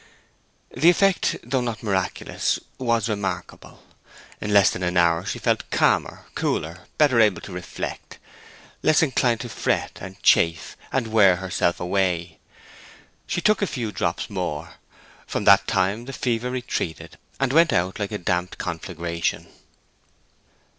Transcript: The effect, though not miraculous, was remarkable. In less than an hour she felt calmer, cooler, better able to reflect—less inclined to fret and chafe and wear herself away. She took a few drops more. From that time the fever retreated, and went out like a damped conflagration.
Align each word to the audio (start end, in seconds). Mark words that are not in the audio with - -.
The 0.75 0.89
effect, 0.89 1.35
though 1.43 1.61
not 1.61 1.83
miraculous, 1.83 2.59
was 2.79 3.07
remarkable. 3.07 3.83
In 4.41 4.51
less 4.51 4.71
than 4.71 4.81
an 4.81 4.97
hour 4.97 5.23
she 5.27 5.37
felt 5.37 5.69
calmer, 5.69 6.25
cooler, 6.33 6.87
better 6.97 7.19
able 7.21 7.39
to 7.41 7.51
reflect—less 7.51 9.03
inclined 9.03 9.41
to 9.41 9.49
fret 9.49 9.99
and 10.01 10.19
chafe 10.23 10.75
and 10.91 11.05
wear 11.09 11.35
herself 11.35 11.79
away. 11.79 12.39
She 13.27 13.41
took 13.41 13.61
a 13.61 13.67
few 13.67 13.91
drops 13.91 14.27
more. 14.27 14.73
From 15.27 15.43
that 15.43 15.67
time 15.67 16.05
the 16.05 16.13
fever 16.13 16.49
retreated, 16.49 17.19
and 17.39 17.53
went 17.53 17.71
out 17.71 17.99
like 17.99 18.11
a 18.11 18.17
damped 18.17 18.57
conflagration. 18.57 19.49